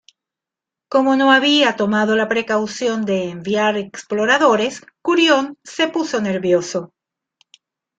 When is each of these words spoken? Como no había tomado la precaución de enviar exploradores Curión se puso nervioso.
Como 0.89 1.15
no 1.15 1.31
había 1.31 1.75
tomado 1.75 2.15
la 2.15 2.27
precaución 2.27 3.05
de 3.05 3.29
enviar 3.29 3.77
exploradores 3.77 4.81
Curión 5.03 5.59
se 5.63 5.89
puso 5.89 6.19
nervioso. 6.21 6.91